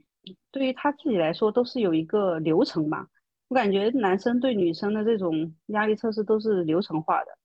[0.51, 3.07] 对于他自己来说都是有一个流程嘛。
[3.49, 7.39] 我感觉男生对女生的这种压力测试都是流程化的，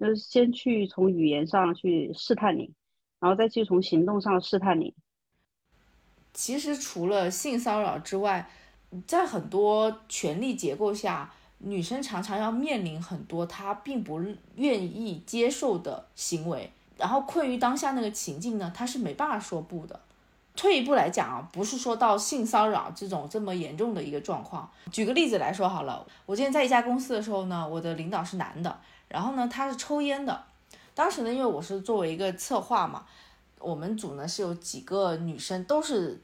[0.00, 2.72] 就是先去从语言上去试探你，
[3.20, 4.94] 然后再去从行动上试探你。
[6.32, 8.48] 其实除了性骚扰之外，
[9.06, 14.24] 在很多权力结构下，女生常常要面临很多她并不
[14.56, 20.00] 愿意接受的行为，然后困于当下那个情境呢，她是没办法说不的。
[20.54, 24.70] 退一步来讲啊，不是说到性骚扰这种这么严重的一个状况。
[24.90, 30.44] 举个例子来说好了，我之前在一家公司的时候呢，我的领导是男的，然后呢他是抽烟的。
[30.94, 33.04] 当时呢，因为我是作为一个策划嘛，
[33.58, 36.20] 我们组呢是有几个女生都是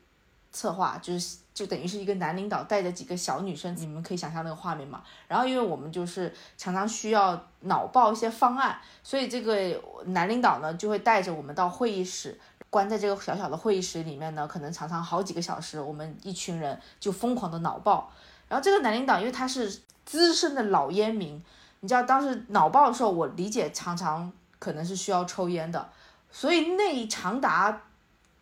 [0.52, 5.02] 策划，就是就等于是一个男领导带着几个小女生，你们可以想象那个画面嘛。
[5.26, 12.38] 然后因为我们就是常常需要脑爆一些方案，所以这个男领导呢就会带着我们到会议室。
[12.70, 18.12] 关在这个小小的会议室里面呢，可能常常好几个小时，我们一群人就疯狂的脑爆。
[18.46, 21.42] 然后这个男领导，因为他是资深的老烟民，
[21.80, 25.90] 你知道当时脑爆的时候，我理解常常可能是需要抽烟的，
[26.30, 27.82] 所以那长达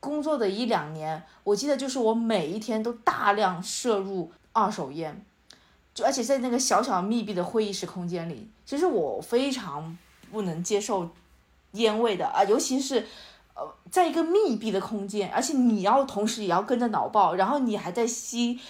[0.01, 5.25] 工作的一两年，我记得就是我每一天都大量摄入二手烟，
[5.95, 9.97] 就而且在那个小小密闭的会议室空间里，其实我非常
[10.33, 11.11] 不能接受
[11.73, 13.07] 烟味的啊，尤其是。
[13.59, 18.61] 呃，在一个密闭的空间，而且你要同时也要跟着脑爆，然后你还在吸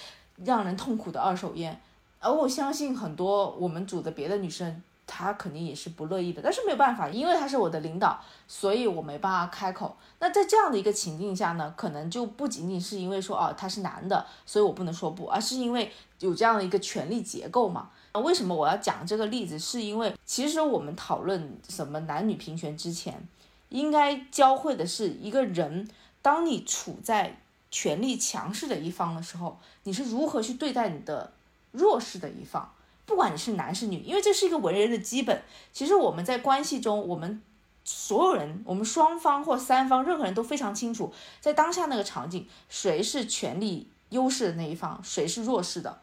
[0.44, 1.81] 让人痛苦的二手烟，
[2.20, 9.96] 而我相信很多我们组的别的女生，她肯定也是不乐意的，但是没有办法，因为他是我的领导，所以我没办法开口。
[10.20, 17.90] 那在这样的一个情境下呢，可能就不仅仅是因为说哦他是男的，所以我不能说不，而是因为有这样的一个权力结构嘛。
[18.22, 19.59] 为什么我要讲这个例子？
[19.59, 23.27] 是因为其实我们讨论什么男女平权之前。
[23.68, 25.88] 应该教会的是一个人，
[26.22, 31.33] 当你处在权力强势的一方的时候，你是如何去对待你的
[31.72, 32.72] 弱势的一方，
[33.05, 35.42] 不管你是男是女，因为这是一个文人的基本。
[35.72, 37.42] 其实我们在关系中，我们
[37.85, 46.00] 所有人，我们双方或三方，任何人都非常清楚，在当下那个场景，谁是权力优势的那一方，谁是弱势的。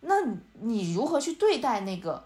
[0.00, 0.14] 那
[0.60, 2.24] 你如何去对待那个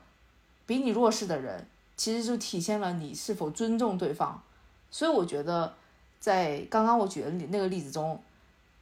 [0.66, 4.42] 比你弱势的人，其实就体现了你是否尊重对方。
[4.90, 5.74] 所以我觉得，
[6.18, 8.20] 在刚刚我举的那个例子中，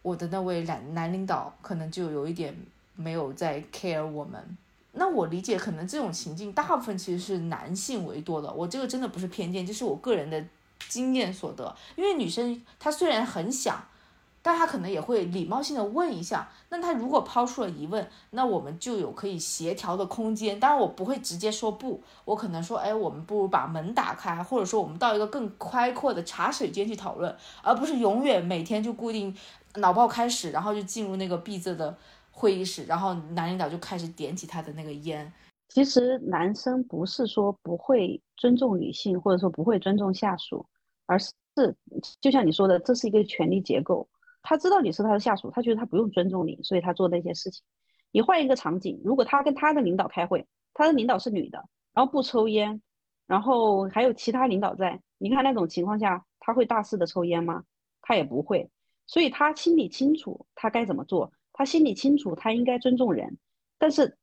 [0.03, 2.57] 我的那位男男领导可能就有一点
[2.95, 4.57] 没有在 care 我们。
[4.92, 8.51] 那我理解，可能这种情境大部分其实是男性为多的。
[8.51, 10.42] 我这个真的不是偏见，这是我个人的
[10.88, 11.77] 经验所得。
[11.97, 13.85] 因为女生她虽然很想，
[14.46, 16.48] 但他可能也会礼貌性的问一下。
[16.68, 20.61] 那他如果抛出了疑问，那我们就有可以协调的空间。
[20.61, 29.37] 当然，我不会直接说不，我可能说，哎，我们不如把门打开，或者说我们到一个更开阔的茶水间去讨论，而不是永远每天就固定
[29.74, 31.98] 脑爆开始，然后就进入那个闭塞的
[32.30, 35.32] 会议室，然后男领导就开始点起他的那个烟。
[35.70, 40.64] 其实男生不是说不会尊重女性，或者说不会尊重下属，
[41.06, 41.32] 而是
[42.20, 44.06] 就像你说的，这是一个权力结构。
[44.48, 47.64] 他知道你是他的下属，他觉得他不用尊重你，所以他做那些事情。
[48.12, 52.80] 你换一个场景，如果他跟他的领导开会，他的领导是女的，然后不抽烟，
[53.26, 57.64] 然后还有其他领导在，你看那种情况下，他会大肆的抽烟吗？
[58.02, 58.70] 他也不会，
[59.09, 63.37] 所以他心里清楚他该怎么做，他心里清楚他应该尊重人，
[63.78, 64.16] 但是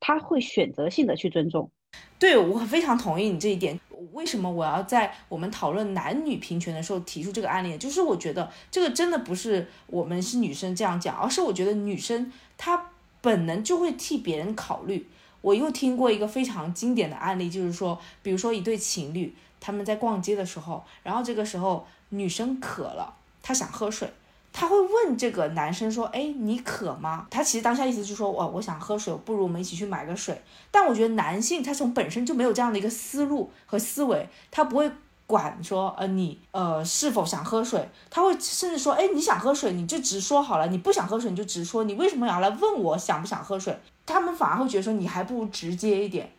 [0.00, 1.72] 他会选择性的去尊重。
[2.18, 3.78] 对我非常同意你这一点。
[4.12, 7.78] 为什么我要在我们讨论男女平权的时候提出这个案例？
[7.78, 15.08] 就是我觉得这个真的不是我们是女生这样讲，而是我觉得女生她本能就会替别人考虑。
[15.40, 24.12] 我又听过一个非常经典的案例，就是说，比如说一对情侣他们在逛街的时候，然后这个时候女生渴了，她想喝水。
[24.52, 34.90] 他会问这个男生说：“哎，你渴吗？”他其实当下意思就是说：“哦，我想喝水，不如我们一起去买个水。”但我觉得男性他从本身就没有这样的一个思路和思维，他不会
[35.26, 46.30] 管说呃你呃是否想喝水，他会甚至说：“哎，你想喝水你就直说好了，你不想喝水你就直说，你为什么要来问我想不想喝水？”他们反而会觉得说你还不如直接一点。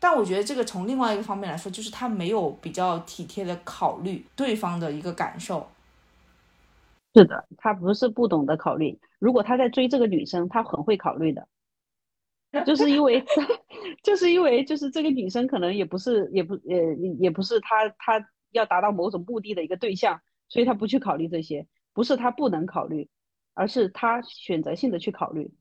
[0.00, 5.68] 但我觉得这个从另外一个方面来说，就是他没有比较体贴的考虑对方的一个感受。
[7.14, 8.98] 是的，他不是不懂得考虑。
[9.18, 11.48] 如果他在追这个女生，他很会考虑的，
[12.64, 13.24] 就是因为，
[14.02, 21.66] 就是因为，就是这个女生可能也不是，也不，呃，也不是他他要达到某种目的的一个对象，所以他不去考虑这些。
[21.92, 23.10] 不是他不能考虑，
[23.54, 25.52] 而是他选择性的去考虑。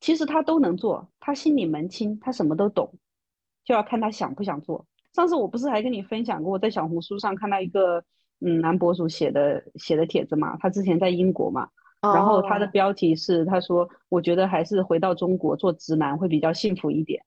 [0.00, 2.92] 其实他都能做，他心里门清，他什么都懂，
[3.64, 4.84] 就要看他想不想做。
[5.12, 8.04] 上次我不是还跟你分享过，在小红书上看到一个。
[8.40, 11.68] 嗯，男博主写的写的帖子嘛，他之前在英国嘛，
[12.00, 17.24] 然后他的标题是他说，我觉得还是回到中国做直男会比较幸福一点。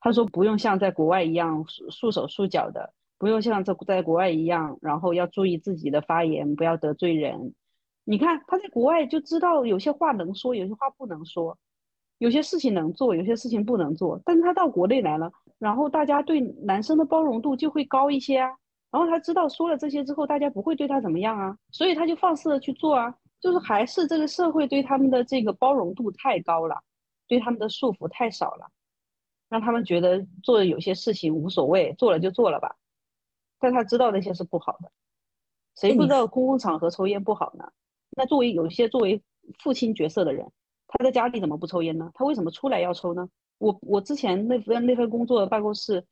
[0.00, 7.54] 他说不用像在国外一样束束手束脚的，不用像在在国外一样，然后要注意自己的发言，不要得罪人。
[8.04, 11.56] 你看他在国外就知道有些话能说，有些话不能说，
[12.18, 14.20] 有些事情能做，有些事情不能做。
[14.24, 18.50] 但是他到国内来了，然后大家对男生的包容度就会高一些啊。
[18.92, 23.12] 然后他知道说了这些之后，大家不会对他怎么样啊，所以他就放肆的去做啊。
[23.40, 26.80] 就是还是这个社会对他们的这个包容度太高了，
[27.26, 28.70] 对他们的束缚太少了，
[29.48, 32.76] 让他们觉得做有些事情无所谓，做了就做了吧。
[33.58, 34.92] 但他知道那些是不好的，
[35.74, 37.68] 谁不知道公共场合抽烟不好呢？
[38.16, 39.20] 那作为有些作为
[39.58, 40.48] 父亲角色的人，
[40.86, 42.12] 他在家里怎么不抽烟呢？
[42.14, 43.28] 他为什么出来要抽呢？
[43.58, 46.06] 我我之前那份那份工作办公室，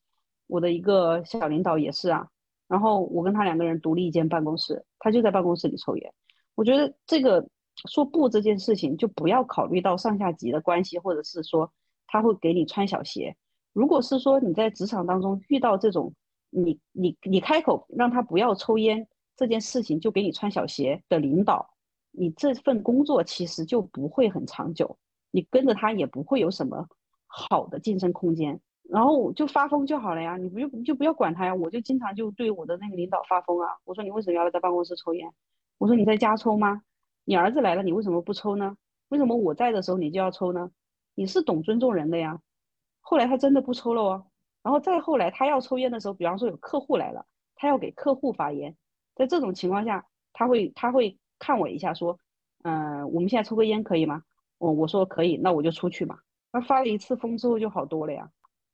[0.49, 2.27] 我的一个小领导也是啊。
[2.71, 6.15] 然后我跟他两个人独立一间办公室，他就在办公室里抽烟。
[6.55, 7.45] 我觉得这个
[7.89, 11.73] 说不这件事情，就不要考虑到上下级的关系，或者是说
[12.07, 13.37] 他会给你穿小鞋。
[13.73, 16.15] 如果是说你在职场当中遇到这种，
[16.51, 21.75] 你你你开口让他不要抽烟这件事情，就给你穿小鞋的领导，
[22.13, 24.97] 你这份工作其实就不会很长久，
[25.33, 26.87] 你跟着他也不会有什么
[27.27, 28.61] 好的晋升空间。
[28.91, 31.55] 然后就发疯就好了呀，你不就就不要管他呀。
[31.55, 35.33] 我就经常就对我的那个领导发疯啊，我说你为什么要来在办公室抽烟？
[35.79, 36.83] 我说你在家抽吗？
[37.25, 38.77] 你儿子来了，你为什么不抽呢？
[39.09, 40.71] 为什么我在的时候你就要抽呢？
[41.15, 42.41] 你是懂尊重人的呀。
[43.01, 44.27] 后来他真的不抽了哦。
[44.63, 47.25] 然后再后来他要抽烟的时候，比方说有客户来了，
[47.55, 48.77] 他要给客户发烟，
[49.15, 52.19] 在这种情况下，他会他会看我一下说，
[52.65, 54.23] 嗯，我们现在抽个烟可以吗？
[54.59, 56.19] 我我说可以，那我就出去嘛。
[56.53, 58.29] 那发了一次疯之后就好多了呀。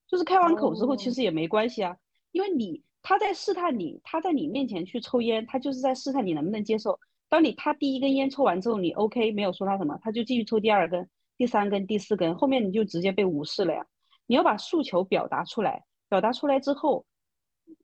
[0.09, 1.97] 就是开完口之后，其实也没关系啊，
[2.33, 6.99] 因为你他在试探你，他在你面前去抽烟，他就是在试探你能不能接受。
[7.29, 13.85] 当你他第一根烟抽完之后，你 OK 没有说他什么，他就继续抽第二根、第三根、第四根，后面你就直接被无视了呀。
[14.27, 17.05] 你要把诉求表达出来，表达出来之后，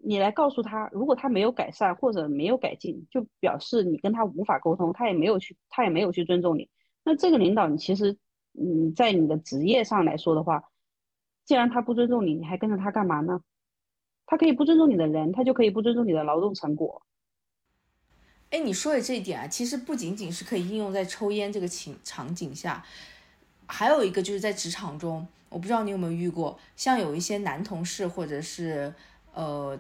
[0.04, 6.68] 你来告诉他，如果他没有改善或者没有改进，就表示你跟他无法沟通，他也没有去，他也没有去尊重你。
[7.04, 8.16] 那这个领导，你其实，
[8.58, 10.62] 嗯，在你的职业上来说的话。
[11.44, 13.40] 既然他不尊重你，你还跟着他干嘛呢？
[14.26, 17.02] 他可以不尊重你的人，他就可以不尊重你的劳动成果。
[18.50, 22.84] 哎，你说的这一点啊，其实不仅仅是可以应用在抽烟这个情场景下，
[23.66, 28.94] 还有一个就是在职场中，我不知道你有没有遇过，像有一些男同事或者是
[29.34, 29.78] 呃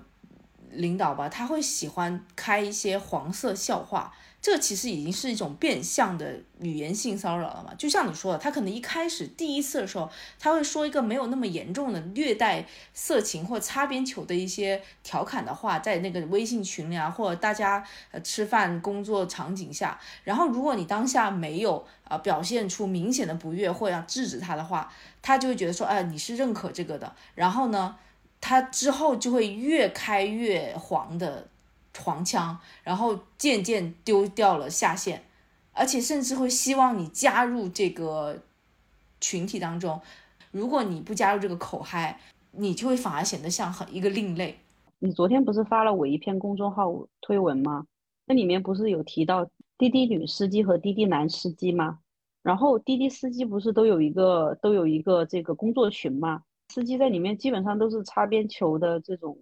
[0.70, 4.12] 领导吧，他会喜欢开一些黄色笑话。
[4.42, 7.72] 这其实已经是一种变相的语言性骚扰了嘛？
[7.78, 27.94] 就像你说的，他可能一开始第一次的时候，他会说一个没有那么严重的略带色情或擦边球的一些调侃的话，在那个微信群里啊，或者大家呃吃饭工作场景下，然后如果你当下没有啊表现出明显的不悦或要制止他的话，他就会觉得说，哎，你是认可这个的，然后呢，
[28.40, 31.46] 他之后就会越开越黄的。
[31.98, 35.22] 黄腔，然后渐渐丢掉了下线，
[35.72, 38.38] 而且甚至会希望你加入这个
[39.20, 40.00] 群体当中。
[40.50, 42.20] 如果你不加入这个口嗨，
[42.52, 44.58] 你就会反而显得像很一个另类。
[44.98, 47.86] 你昨天不是发了我一篇公众号推文吗？
[48.26, 51.98] 那里面不是有提到滴滴女司机和滴滴男司机吗？
[52.42, 56.42] 然后滴滴司机不是都有一个都有一个这个工作群吗？
[56.68, 59.36] 司机在里面基本上都是擦边球的这种，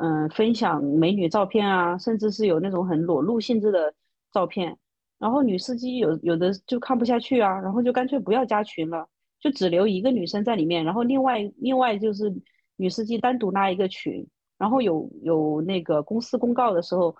[0.00, 3.94] 嗯，分享美女照片啊，甚至是有那种很裸露性质的
[4.32, 4.78] 照片。
[5.18, 9.06] 然后女司机有有的就看不下去啊，然后就干脆不要加群了，
[9.38, 12.34] 就只留一个女生在里面，然后另外另外就是
[12.76, 14.26] 女司机单独拉一个群，
[14.58, 17.14] 然后有有那个公司公告的时候，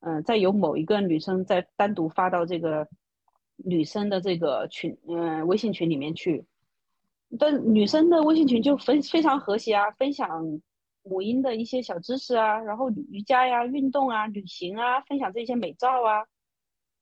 [0.00, 2.88] 嗯，再由某一个女生再单独发到这个。
[3.62, 6.46] 女生的这个群，嗯，微信群里面去，
[7.38, 10.62] 但女生的微信群就非非常和谐啊，分享
[11.02, 16.26] 母婴的一些小知识啊，然后瑜伽呀、运动啊、旅行啊，分享这些美照啊，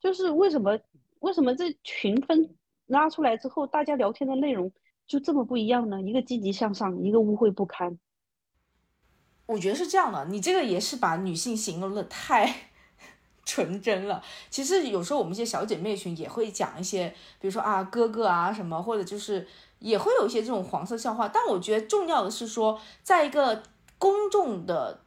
[0.00, 0.78] 就是为什么
[1.20, 2.54] 为什么这群分
[2.86, 4.72] 拉出来之后，大家聊天的内容
[5.06, 6.00] 就这么不一样呢？
[6.02, 7.98] 一个积极向上，一个污秽不堪。
[9.46, 12.54] 我觉得是这样的，你这个也是把女性形容的太。
[13.48, 14.22] 纯真了。
[14.50, 17.08] 其实有时候我们一些小姐妹群也会讲一些，
[17.40, 21.26] 比如说啊哥哥啊什么，或者就是也会有一些这种黄色笑话。
[21.26, 23.62] 但我觉得重要的是说，在一个
[23.98, 25.00] 公众的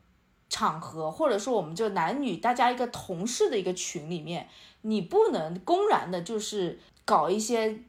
[0.50, 4.48] 场合，或者说我们就男女大家一个同事的一个群里面，
[4.82, 7.80] 你不能公然的就是搞一些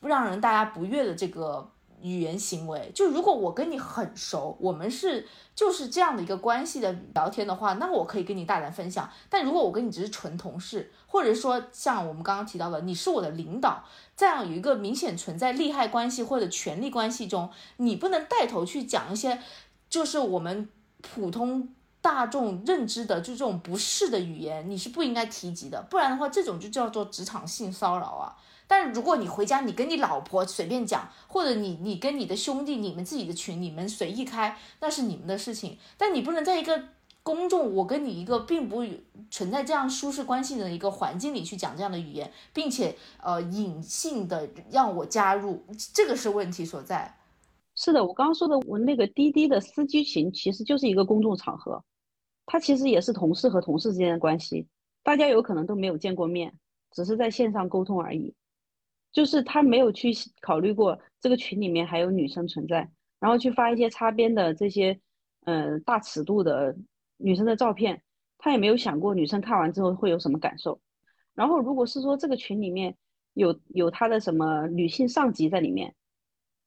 [0.00, 1.70] 让人大家不悦的这个。
[2.02, 5.26] 语言行为，就如果我跟你很熟，我们是
[5.56, 9.10] 就是这样的一个关系的聊天的话，那我可以跟你大胆分享。
[9.30, 13.82] 但如果我跟你只是纯同事，或者说像我们刚刚提到的，你是我的领导，
[14.14, 19.40] 这样有一个明显存在利害关系或者权力关系中，你不能带头去讲一些
[19.88, 20.68] 就是我们
[21.00, 21.68] 普通
[22.00, 25.82] 大众认知的就这种不适的语言，你是不应该提及的。
[25.90, 28.36] 不然的话，这种就叫做职场性骚扰啊。
[28.68, 35.78] 但是如果你回家，你跟你老婆随便讲，或者你你跟你的兄弟，你们自己的群，你们随意开，那是你们的事情。
[35.96, 36.82] 但你不能在一个
[37.22, 38.84] 公众，我跟你一个并不
[39.30, 47.18] 存在这样舒适关系的一个环境里去讲这样的语言，并且呃隐性的让我加入，这个是问题所在。
[47.76, 51.84] 是的，我刚刚说的，我那个滴滴的司机群其实就是一个公众场合，
[52.46, 54.66] 它其实也是同事和同事之间的关系，
[55.02, 56.54] 大家有可能都没有见过面，
[56.90, 58.34] 只是在线上沟通而已。
[59.12, 60.12] 就是他没有去
[60.42, 65.00] 考虑过这个群里面还有女生存在，然后去发一些擦边的这些，
[65.44, 66.76] 嗯，大尺度的
[67.16, 68.02] 女生的照片，
[68.36, 70.78] 他也没有想过女生看完之后会有什么感受。
[71.34, 72.94] 然后如果是说这个群里面
[73.32, 75.94] 有有他的什么女性上级在里面，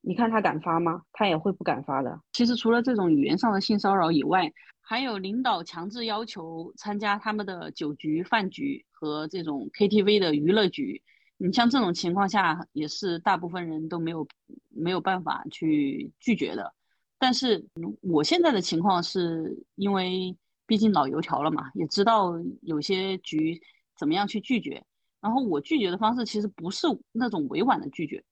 [0.02, 1.04] 你看他敢发吗？
[1.12, 2.20] 他也会不敢发的。
[2.32, 11.04] 其实除了这种语言上的性骚扰以外，还有领导强制要求参加他们的酒局、饭局和这种 KTV 的娱乐局。
[11.38, 14.28] 你像这种情况下，也是大部分人都没有
[14.70, 16.74] 没有办法去拒绝的。
[17.18, 17.66] 但是
[18.02, 20.36] 我现在的情况是因为
[20.66, 23.62] 毕竟老油条了嘛，也知道有些局
[23.98, 24.84] 怎么样去拒绝。
[25.22, 28.24] 然后我拒绝的方式其实不是那种委婉的拒绝，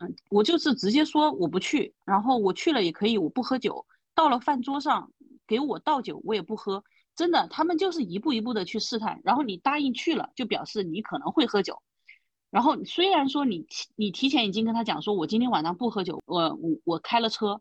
[0.00, 1.94] 嗯，我就是直接说我不去。
[2.04, 3.86] 然后我去了也可以，我不喝酒。
[4.14, 5.12] 到了饭桌上
[5.46, 6.84] 给我倒酒，我也不喝。
[7.14, 9.20] 真的，他们就是一步一步的去试探。
[9.24, 11.82] 然后你答应去了，就表示你可能会喝酒。
[12.50, 13.66] 然后虽然说你
[13.96, 17.60] 你提前已经跟他讲说，我今天晚上不喝酒，我我我开了车，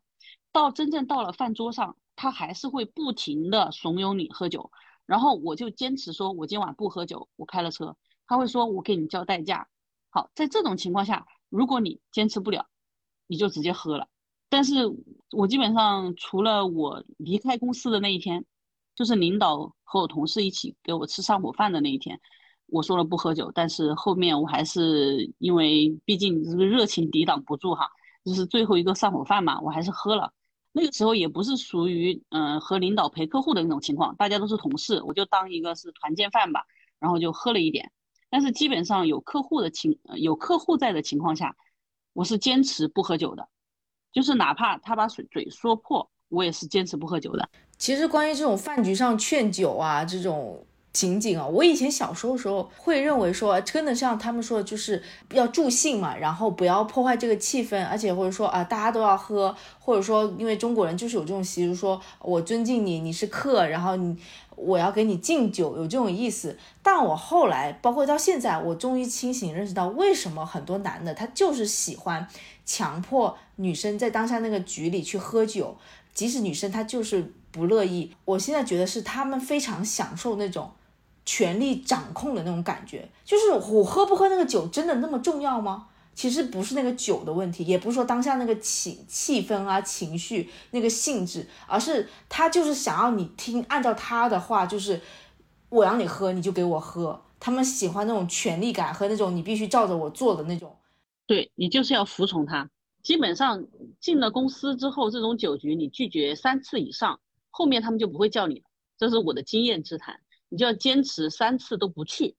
[0.52, 4.72] 到真正到了饭桌上，他还是会不停的怂恿你喝酒。
[5.06, 7.96] 然后我就坚持说，我今晚不喝酒，我开了车。
[8.28, 9.68] 他会说，我给你交代驾。
[10.10, 12.68] 好，在这种情况下，如果你坚持不了，
[13.28, 14.08] 你就直接喝了。
[14.50, 14.84] 但是
[15.32, 18.46] 我基本上除了我离开公司的那一天，
[18.96, 22.20] 就是领导和我同事一起给我吃上火饭的那一天。
[22.68, 27.90] 我说了不喝酒，但是后面我还是因为毕竟这个热情抵挡不住哈，
[28.24, 30.32] 就是最后一个上火饭嘛，我还是喝了。
[30.72, 36.66] 那个时候也不是属于嗯和领导陪客户的那种情况，大家都是同事，我就当一个是团建饭吧，
[37.00, 37.92] 然后就喝了一点。
[38.36, 41.56] 但是基本上有客户的情有客户在的情况下，
[42.12, 43.48] 我是坚持不喝酒的，
[44.12, 47.50] 就是哪怕他把嘴嘴说破，我也是坚持不喝酒的。
[47.78, 50.68] 其实关于这种饭局上劝酒啊这种。
[50.96, 64.18] 情景啊，我以前小时候的时候会认为说，真的像他们说的，就是要助兴嘛，然后不要破坏这个气氛，而且或者说啊，大家都要喝，或者说因为中国人就是有这种习俗，说我尊敬你，你是客，然后你
[64.56, 66.58] 我要给你敬酒，有这种意思。
[66.82, 72.26] 但我后来，包括到现在，我终于清醒认识到，为什么很多男的他就是喜欢
[72.66, 75.76] 强迫女生在当下那个局里去喝酒，
[76.14, 78.16] 即使女生她就是不乐意。
[78.24, 80.72] 我现在觉得是他们非常享受那种。
[81.26, 85.88] 权力掌控的那种感觉，就是我喝不喝那个酒真的那么重要吗？
[86.14, 95.02] 其实不是那个酒的问题，也不是说当下那个气气氛啊、情绪那个性质，而是他就是想要你听，按照他的话，就是
[95.68, 100.78] 我让你喝你就给我喝，他们喜欢那种权力感和那种你必须照着我做的那种。
[101.28, 102.70] 对你就是要服从他。
[103.04, 103.66] 基本上
[104.00, 107.20] 进了公司之后，这种酒局你拒绝三次以上，
[107.52, 108.62] 后面他们就不会叫你了。
[108.98, 110.22] 这是我的经验之谈，
[110.56, 112.36] 你就要坚持三次都不去。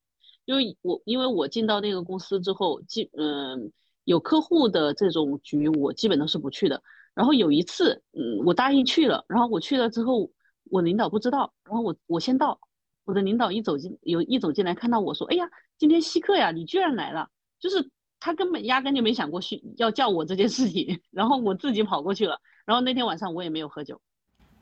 [0.47, 3.71] 因为我因为我进到那个公司之后，基嗯
[4.05, 6.83] 有客户的这种局，我基本都是不去的。
[7.15, 10.31] 然后有一次，嗯，我答应去了，然后我去了之后，
[10.71, 12.59] 我领导不知道，然后我我先到，
[13.05, 17.29] 我的领导一走进有一走进来看到我说，哎呀，今天稀客呀，你居然来了，
[17.61, 17.91] 就是。
[18.19, 22.41] 他根本压根就没想过去要叫我这件事情， 然后我自己跑过去了。
[22.65, 24.01] 然后那天晚上我也没有喝酒，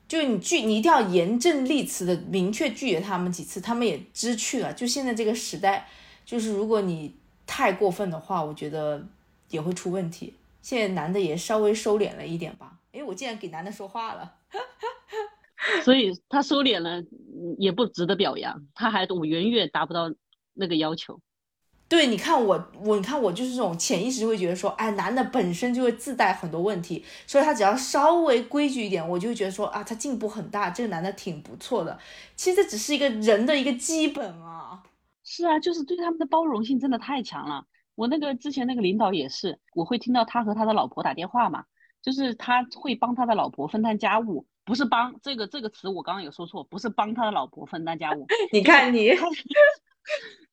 [0.07, 4.73] 就你拒，你一定要严正立辞的明确拒绝他们几次，他们也知趣了。
[4.73, 5.87] 就现在这个时代，
[6.25, 7.15] 就是如果你
[7.47, 9.07] 太过分的话，我觉得
[9.49, 10.33] 也会出问题。
[10.61, 12.79] 现在男的也稍微收敛了一点吧。
[12.91, 14.35] 哎，我竟然给男的说话了，
[15.83, 17.03] 所以他收敛了
[17.57, 20.13] 也不值得表扬，他还我远远达不到
[20.53, 21.19] 那个要求。
[21.87, 31.97] 对，你看我，我你看我就是这种潜意识会觉得说，哎，男的本身就会自带很多问题，所以他只要稍微规矩一点，我就会觉得说啊，他进步很大，这个男的挺不错的。
[32.35, 34.81] 其实这只是一个人的一个基本啊。
[35.23, 37.65] 是啊，就是对他们的包容性真的太强了。
[37.93, 41.65] 我那个之前那个领导也是，我会听到他和他的老婆打电话嘛，
[42.01, 48.25] 就是他会帮他的老婆分担家务，不是帮这个这个词我刚刚有说错，不是帮他的老婆分担家务。
[48.51, 49.11] 你看你。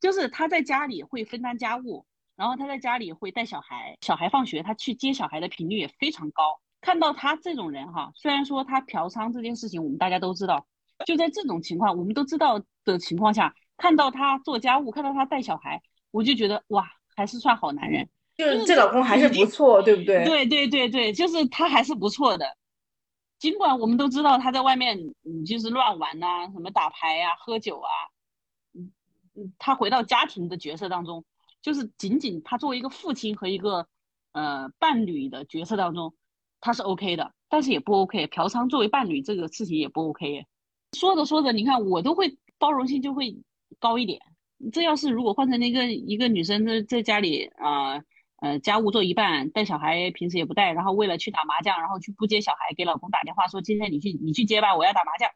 [0.01, 2.05] 就是他在家里会分担家务，
[2.37, 6.61] 然后他在家里会带小孩，小孩放学他去接小孩的频率也非常高。
[6.81, 10.67] 看到他这种人哈，虽然说他嫖娼这件事情我们大家都知道，
[11.07, 15.81] 就在这种情况我们都知道的情况下，看到他做家务，看到他带小孩，
[16.11, 16.85] 我就觉得哇，
[17.15, 20.25] 还是算好男人，就是这老公还是不错，对不对？
[20.25, 22.57] 对对对对，就是他还是不错的。
[23.39, 27.91] 尽管我们都知道他在外面嗯就是乱玩呐，什么打牌呀、喝酒啊。
[29.35, 31.25] 嗯，他回到家庭的角色当中，
[31.63, 33.87] 就是仅仅他作为一个父亲和一个
[34.33, 36.15] 呃伴侣的角色当中，
[36.61, 38.27] 他是 OK 的，但是也不 OK。
[38.27, 40.47] 嫖娼作为伴侣这个事情也不 OK。
[40.97, 43.43] 说着说着，你看我都会包容性就会
[43.79, 44.21] 高一点。
[44.71, 48.03] 这要是如果换成那个一个女生在在家里啊
[48.41, 55.31] 呃家务做一半，带小孩平时也不带，然后为了去打麻将，然后去不接小孩，给老公打电话说今天你去你去接吧，我要打麻将。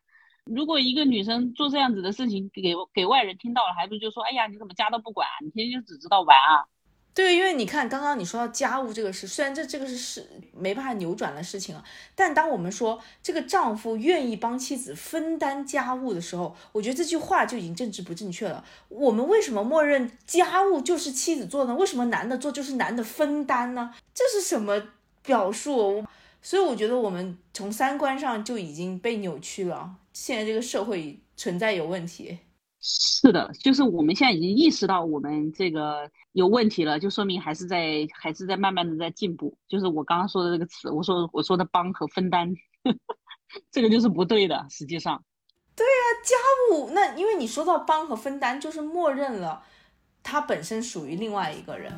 [0.47, 6.65] 如果一个女生做这样子的事情，给给外人听到了，还不就说，哎呀，你怎么家都不管，你天天就只知道玩啊？
[7.13, 11.83] 对，因为你看刚刚你说到家务这个事，虽然这这个是是没办法扭转的事情啊，
[12.15, 18.63] 但当我们说这个丈夫愿意帮妻子分担家务的时候，我觉得这句话就已经政治不正确了。
[18.89, 21.75] 我们为什么默认家务就是妻子做呢？
[21.75, 23.95] 为什么男的做就是男的分担呢？
[24.15, 24.81] 这是什么
[25.23, 26.05] 表述？
[26.43, 29.97] 所以我觉得我们从三观上就已经被扭曲了。
[30.17, 32.39] 现在这个社会存在有问题，
[32.81, 39.59] 是的，就是我们现在已经意识到我们这个有问题了，就说明还是在还是在慢慢的在进步。
[39.69, 42.51] 就是我刚刚说的这个词，我说我说的帮和分担，
[43.71, 44.67] 这个就是不对的。
[44.71, 45.23] 实际上，
[45.77, 46.35] 对啊，家
[46.75, 49.63] 务那因为你说到帮和分担，就是默认了
[50.27, 51.93] 他本身属于另外一个人。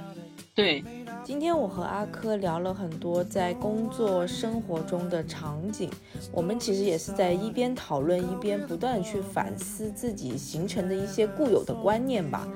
[0.55, 0.85] 对，
[1.25, 5.89] 今天我和阿珂聊了很多在工作生活中的场景，
[6.31, 12.47] 我们其实也是在一边讨论一边不断去反思自己形成的一些固有的观念吧，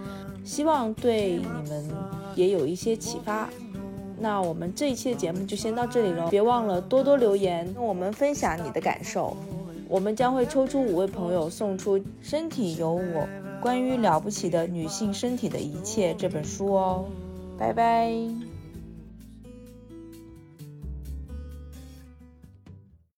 [0.44, 1.88] 希望对你们
[2.34, 3.48] 也有一些启发。
[4.18, 9.36] 那我们这一期的节目就先到这里喽，别忘了多多留言跟我们分享你的感受，
[9.88, 13.28] 我们将会抽出五位朋友送出《身体有我：
[13.62, 17.06] 关于了不起的女性身体的一切》这本书哦。
[17.58, 18.51] 拜拜。